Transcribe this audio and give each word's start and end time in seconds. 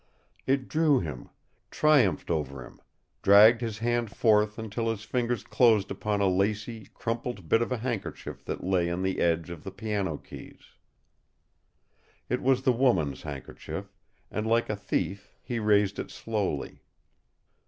It 0.47 0.67
drew 0.67 0.99
him, 0.99 1.29
triumphed 1.69 2.31
over 2.31 2.65
him, 2.65 2.81
dragged 3.21 3.61
his 3.61 3.77
hand 3.77 4.09
forth 4.09 4.57
until 4.57 4.89
his 4.89 5.03
fingers 5.03 5.43
closed 5.43 5.91
upon 5.91 6.21
a 6.21 6.27
lacy, 6.27 6.87
crumpled 6.95 7.47
bit 7.47 7.61
of 7.61 7.71
a 7.71 7.77
handkerchief 7.77 8.43
that 8.45 8.63
lay 8.63 8.89
on 8.89 9.03
the 9.03 9.19
edge 9.19 9.51
of 9.51 9.63
the 9.63 9.69
piano 9.69 10.17
keys. 10.17 10.63
It 12.29 12.41
was 12.41 12.63
the 12.63 12.73
woman's 12.73 13.21
handkerchief, 13.21 13.93
and 14.31 14.47
like 14.47 14.71
a 14.71 14.75
thief 14.75 15.35
he 15.43 15.59
raised 15.59 15.99
it 15.99 16.09
slowly. 16.09 16.81